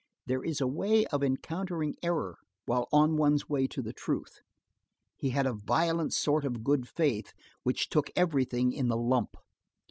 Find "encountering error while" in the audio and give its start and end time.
1.21-2.87